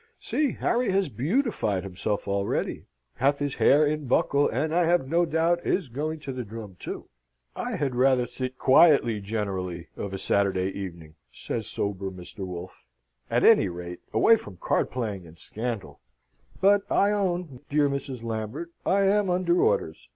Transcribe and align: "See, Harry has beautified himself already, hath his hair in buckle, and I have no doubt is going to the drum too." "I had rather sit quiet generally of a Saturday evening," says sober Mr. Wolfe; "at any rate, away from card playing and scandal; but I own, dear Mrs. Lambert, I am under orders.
"See, 0.19 0.53
Harry 0.53 0.89
has 0.91 1.09
beautified 1.09 1.83
himself 1.83 2.27
already, 2.27 2.87
hath 3.17 3.37
his 3.37 3.53
hair 3.57 3.85
in 3.85 4.07
buckle, 4.07 4.49
and 4.49 4.73
I 4.73 4.85
have 4.85 5.07
no 5.07 5.27
doubt 5.27 5.63
is 5.63 5.89
going 5.89 6.19
to 6.21 6.33
the 6.33 6.43
drum 6.43 6.75
too." 6.79 7.07
"I 7.55 7.75
had 7.75 7.93
rather 7.93 8.25
sit 8.25 8.57
quiet 8.57 9.03
generally 9.21 9.89
of 9.95 10.11
a 10.11 10.17
Saturday 10.17 10.71
evening," 10.71 11.13
says 11.29 11.67
sober 11.67 12.09
Mr. 12.09 12.39
Wolfe; 12.47 12.87
"at 13.29 13.43
any 13.43 13.69
rate, 13.69 13.99
away 14.11 14.37
from 14.37 14.57
card 14.57 14.89
playing 14.89 15.27
and 15.27 15.37
scandal; 15.37 15.99
but 16.59 16.81
I 16.91 17.11
own, 17.11 17.59
dear 17.69 17.87
Mrs. 17.87 18.23
Lambert, 18.23 18.71
I 18.83 19.03
am 19.03 19.29
under 19.29 19.61
orders. 19.61 20.09